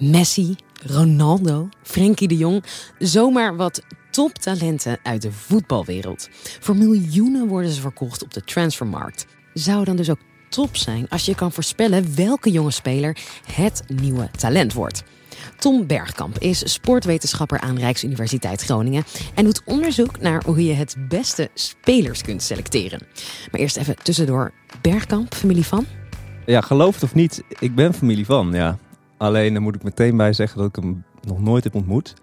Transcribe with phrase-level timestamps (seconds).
[0.00, 2.64] Messi, Ronaldo, Frenkie de Jong.
[2.98, 6.28] Zomaar wat toptalenten uit de voetbalwereld.
[6.60, 9.26] Voor miljoenen worden ze verkocht op de transfermarkt.
[9.54, 13.16] Zou dan dus ook top zijn als je kan voorspellen welke jonge speler
[13.54, 15.02] het nieuwe talent wordt.
[15.58, 19.04] Tom Bergkamp is sportwetenschapper aan Rijksuniversiteit Groningen
[19.34, 23.00] en doet onderzoek naar hoe je het beste spelers kunt selecteren.
[23.50, 24.52] Maar eerst even tussendoor.
[24.80, 25.86] Bergkamp, familie van?
[26.46, 28.78] Ja, geloof het of niet, ik ben familie van, ja.
[29.20, 32.14] Alleen dan moet ik meteen bij zeggen dat ik hem nog nooit heb ontmoet.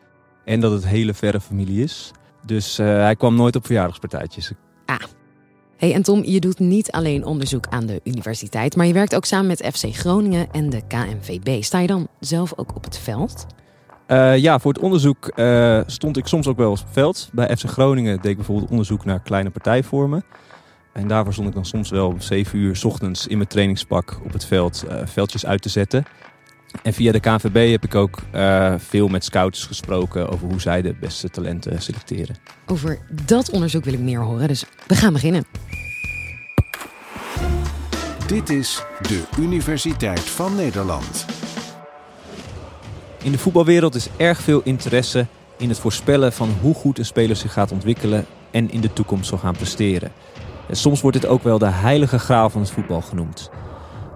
[0.46, 2.12] En dat het hele verre familie is.
[2.46, 4.52] Dus uh, hij kwam nooit op verjaardagspartijtjes.
[4.86, 4.96] Ah.
[5.78, 9.26] Hey, en Tom, je doet niet alleen onderzoek aan de universiteit, maar je werkt ook
[9.26, 11.64] samen met FC Groningen en de KNVB.
[11.64, 13.46] Sta je dan zelf ook op het veld?
[14.08, 17.30] Uh, ja, voor het onderzoek uh, stond ik soms ook wel op het veld.
[17.34, 20.24] Bij FC Groningen deed ik bijvoorbeeld onderzoek naar kleine partijvormen.
[20.94, 24.20] En daarvoor stond ik dan soms wel om 7 uur s ochtends in mijn trainingspak
[24.24, 26.06] op het veld veldjes uit te zetten.
[26.84, 30.82] En via de KNVB heb ik ook uh, veel met scouts gesproken over hoe zij
[30.82, 32.36] de beste talenten selecteren.
[32.66, 35.46] Over dat onderzoek wil ik meer horen, dus we gaan beginnen.
[38.28, 41.26] Dit is de Universiteit van Nederland.
[43.24, 47.36] In de voetbalwereld is erg veel interesse in het voorspellen van hoe goed een speler
[47.36, 50.12] zich gaat ontwikkelen en in de toekomst zal gaan presteren.
[50.68, 53.50] En soms wordt dit ook wel de heilige graal van het voetbal genoemd.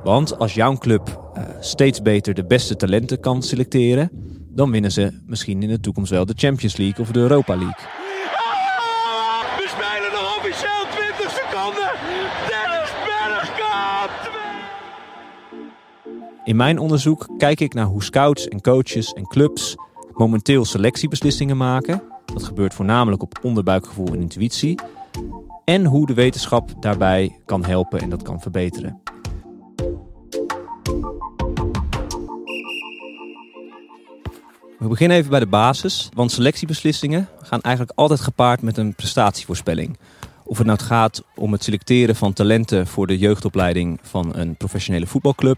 [0.04, 4.10] Want als jouw club uh, steeds beter de beste talenten kan selecteren,
[4.50, 7.86] dan winnen ze misschien in de toekomst wel de Champions League of de Europa League.
[9.58, 10.86] We spelen nog officieel
[11.16, 11.90] 20 seconden.
[12.50, 14.30] Dennis Bergkamp.
[16.44, 19.76] In mijn onderzoek kijk ik naar hoe scouts en coaches en clubs
[20.14, 22.04] momenteel selectiebeslissingen maken.
[22.26, 24.80] Dat gebeurt voornamelijk op onderbuikgevoel en intuïtie.
[25.66, 29.02] En hoe de wetenschap daarbij kan helpen en dat kan verbeteren.
[34.82, 39.98] We beginnen even bij de basis, want selectiebeslissingen gaan eigenlijk altijd gepaard met een prestatievoorspelling.
[40.44, 45.08] Of het nou gaat om het selecteren van talenten voor de jeugdopleiding van een professionele
[45.08, 45.58] voetbalclub,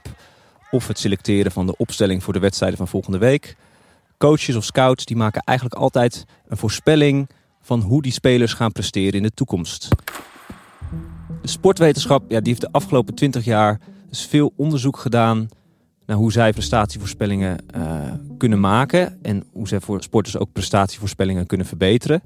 [0.72, 3.56] of het selecteren van de opstelling voor de wedstrijden van volgende week.
[4.18, 7.30] Coaches of scouts die maken eigenlijk altijd een voorspelling
[7.62, 9.88] van hoe die spelers gaan presteren in de toekomst.
[11.42, 13.80] De sportwetenschap ja, die heeft de afgelopen 20 jaar
[14.10, 15.50] dus veel onderzoek gedaan
[16.06, 21.68] naar hoe zij prestatievoorspellingen uh, kunnen maken en hoe zij voor sporters ook prestatievoorspellingen kunnen
[21.68, 22.22] verbeteren.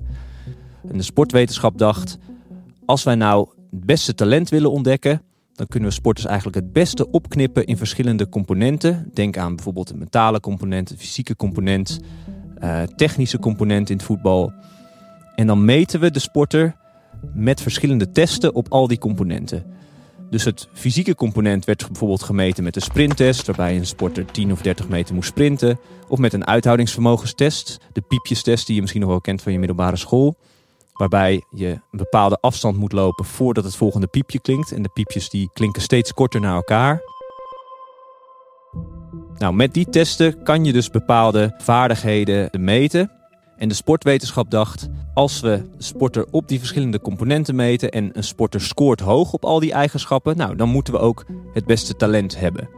[0.90, 2.18] En de sportwetenschap dacht,
[2.86, 5.22] als wij nou het beste talent willen ontdekken,
[5.54, 9.10] dan kunnen we sporters eigenlijk het beste opknippen in verschillende componenten.
[9.14, 12.00] Denk aan bijvoorbeeld een mentale component, een fysieke component,
[12.64, 14.54] uh, technische component in het voetbal.
[15.36, 16.76] En dan meten we de sporter
[17.34, 19.64] met verschillende testen op al die componenten.
[20.30, 24.62] Dus het fysieke component werd bijvoorbeeld gemeten met een sprinttest, waarbij een sporter 10 of
[24.62, 25.80] 30 meter moest sprinten.
[26.08, 29.96] Of met een uithoudingsvermogenstest, de piepjestest die je misschien nog wel kent van je middelbare
[29.96, 30.36] school.
[30.94, 34.72] Waarbij je een bepaalde afstand moet lopen voordat het volgende piepje klinkt.
[34.72, 37.02] En de piepjes die klinken steeds korter naar elkaar.
[39.38, 43.17] Nou, met die testen kan je dus bepaalde vaardigheden meten.
[43.58, 48.62] En de sportwetenschap dacht, als we sporter op die verschillende componenten meten en een sporter
[48.62, 52.70] scoort hoog op al die eigenschappen, nou, dan moeten we ook het beste talent hebben.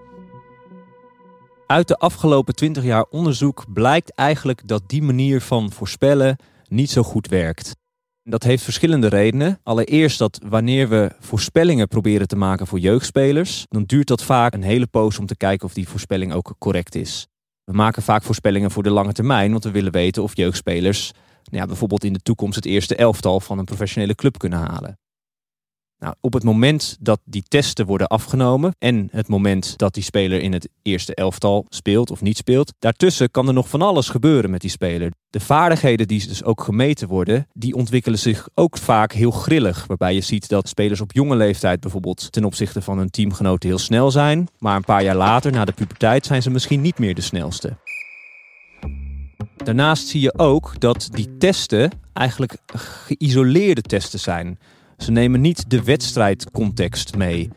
[1.67, 7.03] Uit de afgelopen 20 jaar onderzoek blijkt eigenlijk dat die manier van voorspellen niet zo
[7.03, 7.75] goed werkt.
[8.23, 9.59] Dat heeft verschillende redenen.
[9.63, 14.63] Allereerst dat wanneer we voorspellingen proberen te maken voor jeugdspelers, dan duurt dat vaak een
[14.63, 17.27] hele poos om te kijken of die voorspelling ook correct is.
[17.69, 21.11] We maken vaak voorspellingen voor de lange termijn, want we willen weten of jeugdspelers
[21.43, 24.97] nou ja, bijvoorbeeld in de toekomst het eerste elftal van een professionele club kunnen halen.
[25.99, 30.41] Nou, op het moment dat die testen worden afgenomen en het moment dat die speler
[30.41, 34.49] in het eerste elftal speelt of niet speelt, daartussen kan er nog van alles gebeuren
[34.49, 35.11] met die speler.
[35.29, 39.85] De vaardigheden die dus ook gemeten worden, die ontwikkelen zich ook vaak heel grillig.
[39.87, 43.77] Waarbij je ziet dat spelers op jonge leeftijd bijvoorbeeld ten opzichte van hun teamgenoten heel
[43.77, 47.15] snel zijn, maar een paar jaar later, na de puberteit, zijn ze misschien niet meer
[47.15, 47.77] de snelste.
[49.55, 54.59] Daarnaast zie je ook dat die testen eigenlijk geïsoleerde testen zijn.
[54.99, 57.49] Ze nemen niet de wedstrijdcontext mee.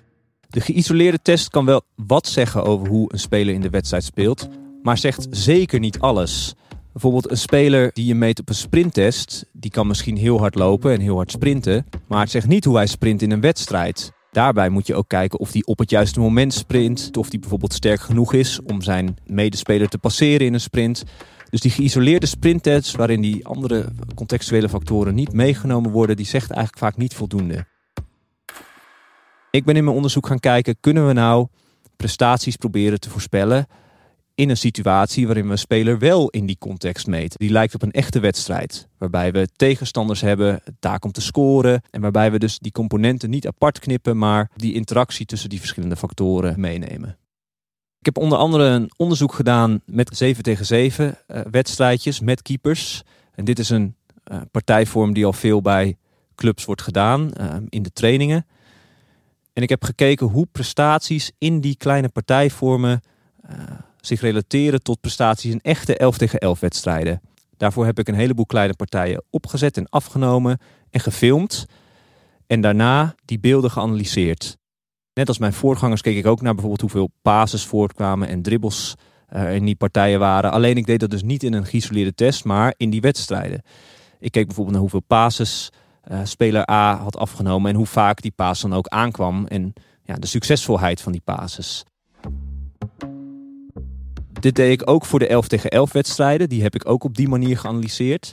[0.48, 4.48] De geïsoleerde test kan wel wat zeggen over hoe een speler in de wedstrijd speelt,
[4.82, 6.54] maar zegt zeker niet alles.
[6.92, 10.92] Bijvoorbeeld een speler die je meet op een sprinttest, die kan misschien heel hard lopen
[10.92, 14.12] en heel hard sprinten, maar het zegt niet hoe hij sprint in een wedstrijd.
[14.30, 17.72] Daarbij moet je ook kijken of hij op het juiste moment sprint, of hij bijvoorbeeld
[17.72, 21.04] sterk genoeg is om zijn medespeler te passeren in een sprint.
[21.52, 26.84] Dus die geïsoleerde sprinttests, waarin die andere contextuele factoren niet meegenomen worden, die zegt eigenlijk
[26.84, 27.66] vaak niet voldoende.
[29.50, 31.46] Ik ben in mijn onderzoek gaan kijken, kunnen we nou
[31.96, 33.66] prestaties proberen te voorspellen
[34.34, 37.38] in een situatie waarin we een speler wel in die context meten.
[37.38, 42.00] Die lijkt op een echte wedstrijd, waarbij we tegenstanders hebben, taak om te scoren en
[42.00, 46.60] waarbij we dus die componenten niet apart knippen, maar die interactie tussen die verschillende factoren
[46.60, 47.16] meenemen.
[48.02, 53.02] Ik heb onder andere een onderzoek gedaan met 7 tegen 7 uh, wedstrijdjes met keepers.
[53.34, 53.94] En dit is een
[54.32, 55.96] uh, partijvorm die al veel bij
[56.34, 58.46] clubs wordt gedaan uh, in de trainingen.
[59.52, 63.02] En ik heb gekeken hoe prestaties in die kleine partijvormen
[64.00, 67.20] zich relateren tot prestaties in echte 11 tegen 11 wedstrijden.
[67.56, 70.58] Daarvoor heb ik een heleboel kleine partijen opgezet en afgenomen
[70.90, 71.66] en gefilmd.
[72.46, 74.60] En daarna die beelden geanalyseerd.
[75.14, 78.94] Net als mijn voorgangers keek ik ook naar bijvoorbeeld hoeveel pases voortkwamen en dribbles
[79.26, 80.52] er in die partijen waren.
[80.52, 83.62] Alleen ik deed dat dus niet in een geïsoleerde test, maar in die wedstrijden.
[84.18, 85.70] Ik keek bijvoorbeeld naar hoeveel pases
[86.10, 89.72] uh, speler A had afgenomen en hoe vaak die paas dan ook aankwam en
[90.04, 91.84] ja, de succesvolheid van die pases.
[94.40, 96.48] Dit deed ik ook voor de 11 tegen 11 wedstrijden.
[96.48, 98.32] Die heb ik ook op die manier geanalyseerd.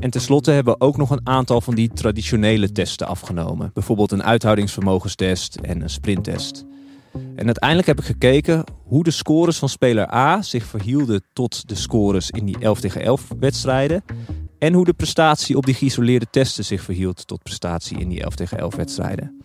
[0.00, 3.70] En tenslotte hebben we ook nog een aantal van die traditionele testen afgenomen.
[3.74, 6.64] Bijvoorbeeld een uithoudingsvermogenstest en een sprinttest.
[7.12, 11.74] En uiteindelijk heb ik gekeken hoe de scores van speler A zich verhielden tot de
[11.74, 14.04] scores in die 11 tegen 11 wedstrijden.
[14.58, 18.34] En hoe de prestatie op die geïsoleerde testen zich verhield tot prestatie in die 11
[18.34, 19.42] tegen 11 wedstrijden.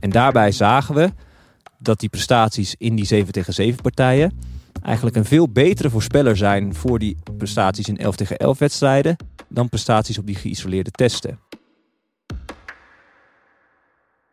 [0.00, 1.12] En daarbij zagen we
[1.78, 4.38] dat die prestaties in die 7 tegen 7 partijen
[4.82, 9.16] eigenlijk een veel betere voorspeller zijn voor die prestaties in 11 tegen 11 wedstrijden
[9.54, 11.38] dan prestaties op die geïsoleerde testen.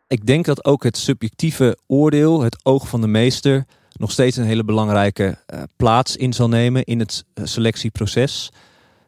[0.06, 4.44] Ik denk dat ook het subjectieve oordeel, het oog van de meester, nog steeds een
[4.44, 8.50] hele belangrijke uh, plaats in zal nemen in het uh, selectieproces.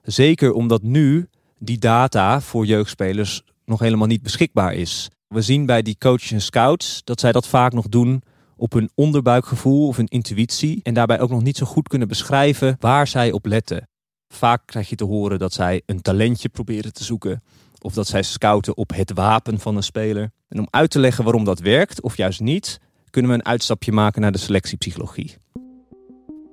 [0.03, 1.29] Zeker omdat nu
[1.59, 5.11] die data voor jeugdspelers nog helemaal niet beschikbaar is.
[5.29, 8.23] We zien bij die coaches en scouts dat zij dat vaak nog doen
[8.57, 12.77] op hun onderbuikgevoel of hun intuïtie en daarbij ook nog niet zo goed kunnen beschrijven
[12.81, 13.89] waar zij op letten.
[14.35, 17.43] Vaak krijg je te horen dat zij een talentje proberen te zoeken
[17.81, 20.31] of dat zij scouten op het wapen van een speler.
[20.49, 23.93] En om uit te leggen waarom dat werkt of juist niet, kunnen we een uitstapje
[23.93, 25.37] maken naar de selectiepsychologie.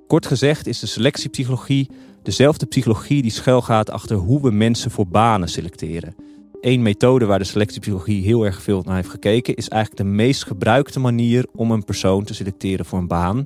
[0.08, 1.90] Kort gezegd is de selectiepsychologie
[2.24, 6.16] dezelfde psychologie die schuilgaat achter hoe we mensen voor banen selecteren.
[6.62, 10.44] Eén methode waar de selectiepsychologie heel erg veel naar heeft gekeken, is eigenlijk de meest
[10.44, 13.46] gebruikte manier om een persoon te selecteren voor een baan.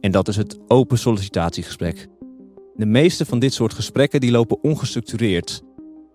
[0.00, 2.08] En dat is het open sollicitatiegesprek.
[2.76, 5.62] De meeste van dit soort gesprekken die lopen ongestructureerd.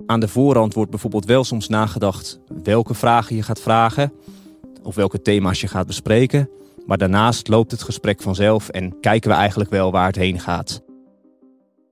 [0.05, 4.13] Aan de voorhand wordt bijvoorbeeld wel soms nagedacht welke vragen je gaat vragen
[4.83, 6.49] of welke thema's je gaat bespreken.
[6.85, 10.81] Maar daarnaast loopt het gesprek vanzelf en kijken we eigenlijk wel waar het heen gaat.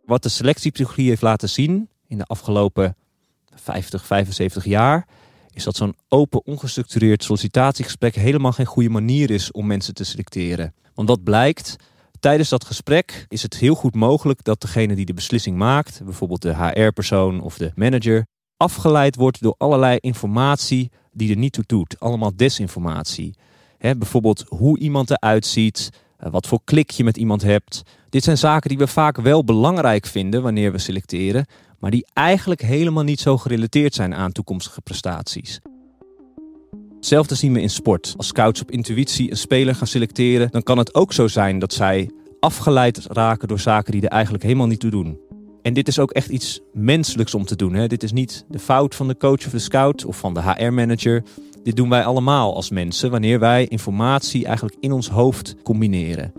[0.05, 2.95] Wat de selectiepsychologie heeft laten zien in de afgelopen
[3.55, 5.07] 50, 75 jaar,
[5.53, 10.73] is dat zo'n open, ongestructureerd sollicitatiegesprek helemaal geen goede manier is om mensen te selecteren.
[10.93, 11.75] Want wat blijkt,
[12.19, 16.41] tijdens dat gesprek is het heel goed mogelijk dat degene die de beslissing maakt, bijvoorbeeld
[16.41, 18.25] de HR-persoon of de manager,
[18.57, 21.99] afgeleid wordt door allerlei informatie die er niet toe doet.
[21.99, 23.35] Allemaal desinformatie.
[23.79, 27.81] bijvoorbeeld hoe iemand eruit ziet, eh, wat voor klik je met iemand hebt.
[28.09, 31.45] Dit zijn zaken die we vaak wel belangrijk vinden wanneer we selecteren,
[31.79, 35.59] maar die eigenlijk helemaal niet zo gerelateerd zijn aan toekomstige prestaties.
[36.97, 38.13] Hetzelfde zien we in sport.
[38.17, 41.73] Als scouts op intuïtie een speler gaan selecteren, dan kan het ook zo zijn dat
[41.73, 42.09] zij
[42.39, 45.19] afgeleid raken door zaken die er eigenlijk helemaal niet toe doen.
[45.61, 47.73] En dit is ook echt iets menselijks om te doen.
[47.73, 47.87] Hè?
[47.87, 51.23] Dit is niet de fout van de coach of de scout of van de HR-manager.
[51.63, 56.33] Dit doen wij allemaal als mensen wanneer wij informatie eigenlijk in ons hoofd combineren.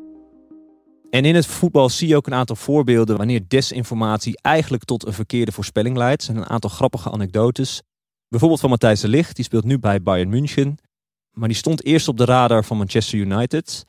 [1.10, 5.12] En in het voetbal zie je ook een aantal voorbeelden wanneer desinformatie eigenlijk tot een
[5.12, 6.20] verkeerde voorspelling leidt.
[6.20, 7.82] Er zijn een aantal grappige anekdotes.
[8.28, 10.78] Bijvoorbeeld van Matthijs de Ligt, die speelt nu bij Bayern München.
[11.32, 13.84] Maar die stond eerst op de radar van Manchester United.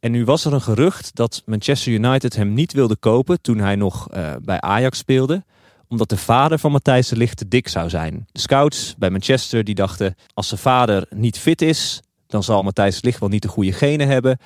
[0.00, 3.76] En nu was er een gerucht dat Manchester United hem niet wilde kopen toen hij
[3.76, 5.44] nog uh, bij Ajax speelde.
[5.88, 8.26] Omdat de vader van Matthijs de Ligt te dik zou zijn.
[8.32, 13.00] De scouts bij Manchester die dachten, als zijn vader niet fit is, dan zal Matthijs
[13.00, 14.38] de Ligt wel niet de goede genen hebben.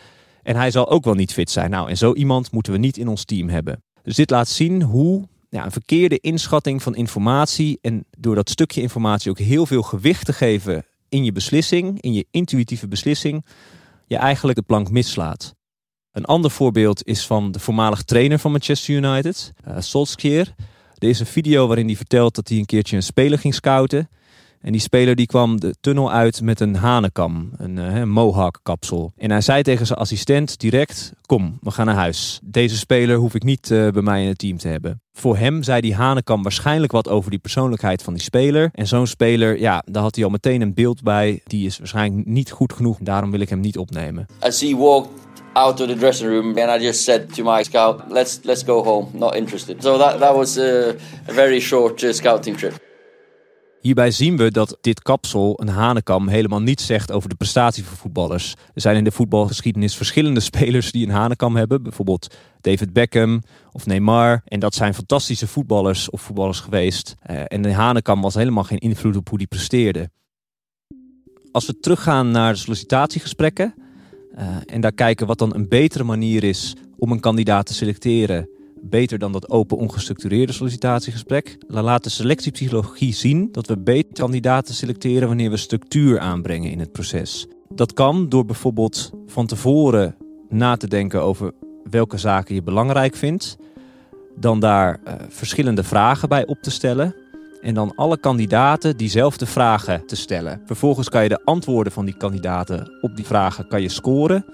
[0.42, 1.70] En hij zal ook wel niet fit zijn.
[1.70, 3.82] Nou, en zo iemand moeten we niet in ons team hebben.
[4.02, 8.80] Dus dit laat zien hoe ja, een verkeerde inschatting van informatie en door dat stukje
[8.80, 13.44] informatie ook heel veel gewicht te geven in je beslissing, in je intuïtieve beslissing,
[14.06, 15.54] je eigenlijk de plank mislaat.
[16.12, 20.54] Een ander voorbeeld is van de voormalig trainer van Manchester United, uh, Solskjaer.
[20.98, 24.08] Er is een video waarin hij vertelt dat hij een keertje een speler ging scouten.
[24.62, 29.12] En die speler die kwam de tunnel uit met een hanenkam, een uh, mohawk kapsel.
[29.16, 32.40] En hij zei tegen zijn assistent direct, kom, we gaan naar huis.
[32.42, 35.00] Deze speler hoef ik niet uh, bij mij in het team te hebben.
[35.12, 38.70] Voor hem zei die hanenkam waarschijnlijk wat over die persoonlijkheid van die speler.
[38.72, 41.40] En zo'n speler, ja, daar had hij al meteen een beeld bij.
[41.44, 44.26] Die is waarschijnlijk niet goed genoeg, daarom wil ik hem niet opnemen.
[44.38, 45.10] As he walked
[45.52, 48.84] out of the dressing room and I just said to my scout, let's let's go
[48.84, 49.82] home, not interested.
[49.82, 50.94] So that, that was a,
[51.28, 52.91] a very short uh, scouting trip.
[53.82, 57.96] Hierbij zien we dat dit kapsel, een hanekam, helemaal niets zegt over de prestatie van
[57.96, 58.54] voetballers.
[58.74, 61.82] Er zijn in de voetbalgeschiedenis verschillende spelers die een hanekam hebben.
[61.82, 64.42] Bijvoorbeeld David Beckham of Neymar.
[64.44, 67.14] En dat zijn fantastische voetballers of voetballers geweest.
[67.30, 70.10] Uh, en de hanekam was helemaal geen invloed op hoe die presteerde.
[71.52, 73.74] Als we teruggaan naar de sollicitatiegesprekken
[74.38, 78.48] uh, en daar kijken wat dan een betere manier is om een kandidaat te selecteren,
[78.82, 85.28] beter dan dat open ongestructureerde sollicitatiegesprek, laat de selectiepsychologie zien dat we beter kandidaten selecteren
[85.28, 87.46] wanneer we structuur aanbrengen in het proces.
[87.68, 90.16] Dat kan door bijvoorbeeld van tevoren
[90.48, 91.52] na te denken over
[91.90, 93.56] welke zaken je belangrijk vindt,
[94.36, 97.14] dan daar uh, verschillende vragen bij op te stellen
[97.60, 100.62] en dan alle kandidaten diezelfde vragen te stellen.
[100.66, 104.44] Vervolgens kan je de antwoorden van die kandidaten op die vragen kan je scoren.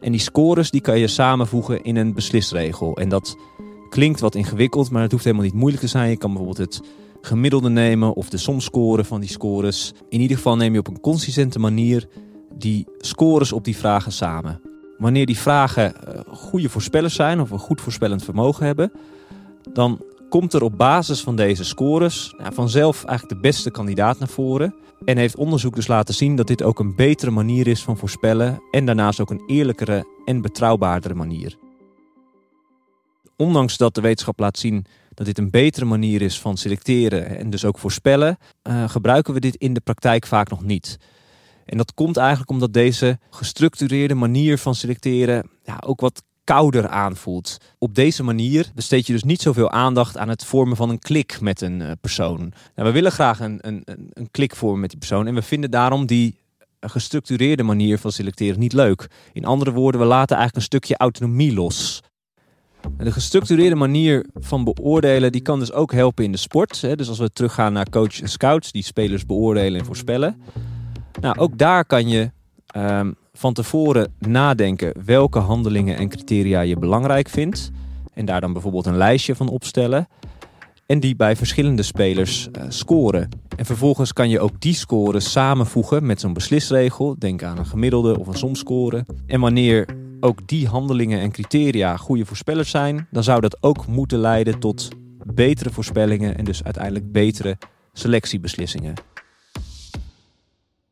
[0.00, 2.96] En die scores die kan je samenvoegen in een beslisregel.
[2.96, 3.36] En dat
[3.88, 6.10] klinkt wat ingewikkeld, maar het hoeft helemaal niet moeilijk te zijn.
[6.10, 6.80] Je kan bijvoorbeeld het
[7.20, 9.92] gemiddelde nemen of de somscore van die scores.
[10.08, 12.08] In ieder geval neem je op een consistente manier
[12.54, 14.60] die scores op die vragen samen.
[14.98, 18.92] Wanneer die vragen eh, goede voorspellers zijn of een goed voorspellend vermogen hebben,
[19.72, 24.28] dan komt er op basis van deze scores nou, vanzelf eigenlijk de beste kandidaat naar
[24.28, 24.74] voren.
[25.04, 28.62] En heeft onderzoek dus laten zien dat dit ook een betere manier is van voorspellen
[28.70, 31.56] en daarnaast ook een eerlijkere en betrouwbaardere manier.
[33.36, 37.50] Ondanks dat de wetenschap laat zien dat dit een betere manier is van selecteren en
[37.50, 38.36] dus ook voorspellen,
[38.68, 40.98] uh, gebruiken we dit in de praktijk vaak nog niet.
[41.64, 47.56] En dat komt eigenlijk omdat deze gestructureerde manier van selecteren ja, ook wat kouder aanvoelt.
[47.78, 51.40] Op deze manier besteed je dus niet zoveel aandacht aan het vormen van een klik
[51.40, 52.38] met een uh, persoon.
[52.74, 55.70] Nou, we willen graag een, een, een klik vormen met die persoon en we vinden
[55.70, 56.36] daarom die
[56.80, 59.10] gestructureerde manier van selecteren niet leuk.
[59.32, 62.02] In andere woorden, we laten eigenlijk een stukje autonomie los.
[62.96, 66.80] De gestructureerde manier van beoordelen die kan dus ook helpen in de sport.
[66.80, 70.42] Dus als we teruggaan naar coach en scouts die spelers beoordelen en voorspellen.
[71.20, 72.30] Nou, ook daar kan je
[72.76, 77.70] um, van tevoren nadenken welke handelingen en criteria je belangrijk vindt.
[78.14, 80.08] En daar dan bijvoorbeeld een lijstje van opstellen.
[80.86, 83.28] En die bij verschillende spelers uh, scoren.
[83.56, 87.14] En vervolgens kan je ook die scores samenvoegen met zo'n beslisregel.
[87.18, 89.04] Denk aan een gemiddelde of een somscore.
[89.26, 89.88] En wanneer
[90.20, 94.88] ook die handelingen en criteria goede voorspellers zijn, dan zou dat ook moeten leiden tot
[95.24, 97.56] betere voorspellingen en dus uiteindelijk betere
[97.92, 98.94] selectiebeslissingen.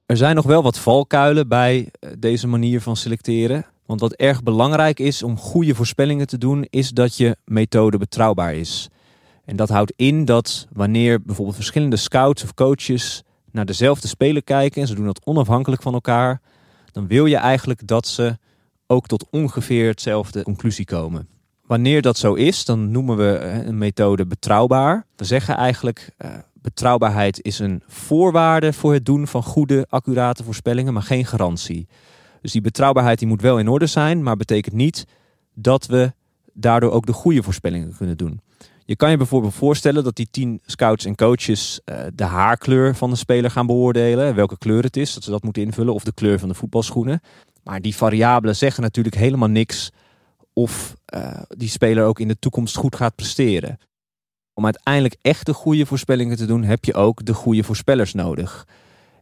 [0.07, 3.67] Er zijn nog wel wat valkuilen bij eh, deze manier van selecteren.
[3.87, 8.55] Want wat erg belangrijk is om goede voorspellingen te doen, is dat je methode betrouwbaar
[8.55, 8.89] is.
[9.45, 14.83] En dat houdt in dat wanneer bijvoorbeeld verschillende scouts of coaches naar dezelfde speler kijken
[14.83, 16.41] en ze doen dat onafhankelijk van elkaar,
[16.93, 18.39] dan wil je eigenlijk dat ze
[18.87, 21.29] ook tot ongeveer hetzelfde conclusie komen.
[21.63, 25.07] Wanneer dat zo is, dan noemen we eh, een methode betrouwbaar.
[25.17, 26.31] We zeggen eigenlijk, uh,
[26.67, 31.87] betrouwbaarheid is een voorwaarde voor het doen van goede, accurate voorspellingen, maar geen garantie.
[32.41, 35.07] Dus die betrouwbaarheid die moet wel in orde zijn, maar betekent niet
[35.55, 36.13] dat we
[36.53, 38.41] daardoor ook de goede voorspellingen kunnen doen.
[38.85, 43.11] Je kan je bijvoorbeeld voorstellen dat die tien scouts en coaches uh, de haarkleur van
[43.11, 46.15] de speler gaan beoordelen, welke kleur het is, dat ze dat moeten invullen, of de
[46.15, 47.21] kleur van de voetbalschoenen.
[47.63, 49.91] Maar die variabelen zeggen natuurlijk helemaal niks
[50.53, 53.79] of uh, die speler ook in de toekomst goed gaat presteren.
[54.59, 58.67] Om uiteindelijk echt de goede voorspellingen te doen, heb je ook de goede voorspellers nodig.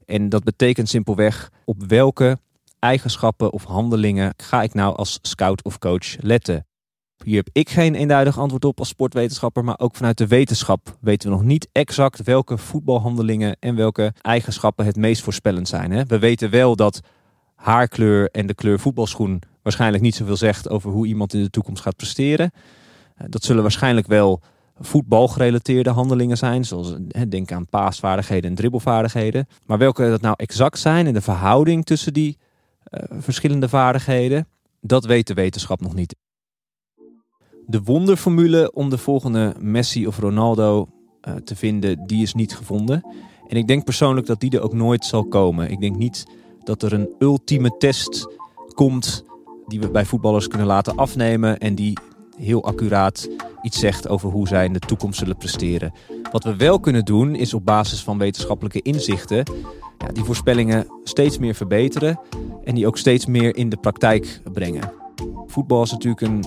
[0.06, 2.38] En dat betekent simpelweg op welke
[2.78, 6.66] eigenschappen of handelingen ga ik nou als scout of coach letten.
[7.24, 11.28] Hier heb ik geen eenduidig antwoord op als sportwetenschapper, maar ook vanuit de wetenschap weten
[11.28, 16.06] we nog niet exact welke voetbalhandelingen en welke eigenschappen het meest voorspellend zijn.
[16.06, 17.00] We weten wel dat
[17.54, 21.82] haarkleur en de kleur voetbalschoen waarschijnlijk niet zoveel zegt over hoe iemand in de toekomst
[21.82, 22.50] gaat presteren.
[23.14, 24.42] Eh, dat zullen waarschijnlijk wel
[24.80, 26.94] voetbalgerelateerde handelingen zijn, zoals
[27.28, 29.46] denk aan paasvaardigheden en dribbelvaardigheden.
[29.66, 32.38] Maar welke dat nou exact zijn en de verhouding tussen die
[32.90, 34.48] uh, verschillende vaardigheden,
[34.80, 36.16] dat weet de wetenschap nog niet.
[37.66, 40.88] De wonderformule om de volgende Messi of Ronaldo
[41.28, 43.06] uh, te vinden, die is niet gevonden.
[43.48, 45.70] En ik denk persoonlijk dat die er ook nooit zal komen.
[45.70, 46.26] Ik denk niet
[46.64, 48.26] dat er een ultieme test
[48.74, 49.24] komt
[49.66, 51.98] die we bij voetballers kunnen laten afnemen en die
[52.36, 53.28] heel accuraat
[53.64, 55.92] iets zegt over hoe zij in de toekomst zullen presteren.
[56.32, 59.44] Wat we wel kunnen doen is op basis van wetenschappelijke inzichten
[59.98, 62.20] ja, die voorspellingen steeds meer verbeteren
[62.64, 64.92] en die ook steeds meer in de praktijk brengen.
[65.46, 66.44] Voetbal is natuurlijk een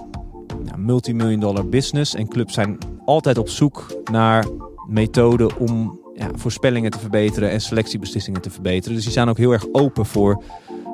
[0.65, 4.45] ja, multimillion dollar business en clubs zijn altijd op zoek naar
[4.87, 8.95] methoden om ja, voorspellingen te verbeteren en selectiebeslissingen te verbeteren.
[8.95, 10.43] Dus die zijn ook heel erg open voor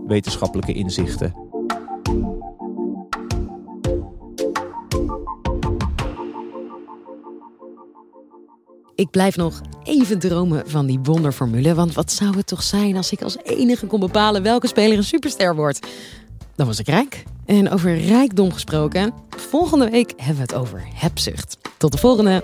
[0.07, 1.52] wetenschappelijke inzichten.
[8.95, 11.75] Ik blijf nog even dromen van die wonderformule.
[11.75, 15.03] Want wat zou het toch zijn als ik als enige kon bepalen welke speler een
[15.03, 15.87] superster wordt?
[16.55, 17.23] Dan was ik rijk.
[17.45, 21.57] En over rijkdom gesproken, volgende week hebben we het over hebzucht.
[21.77, 22.43] Tot de volgende!